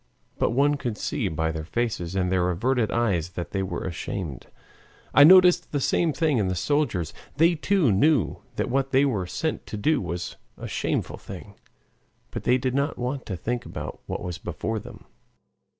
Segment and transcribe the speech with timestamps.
[0.39, 4.47] But one could see by their faces and their averted eyes that they were ashamed.
[5.13, 7.13] I noticed the same thing in the soldiers.
[7.37, 11.53] They too knew that what they were sent to do was a shameful thing,
[12.31, 15.05] but they did not want to think about what was before them.